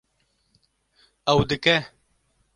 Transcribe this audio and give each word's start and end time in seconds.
Ew 1.31 1.39
dike 1.49 1.75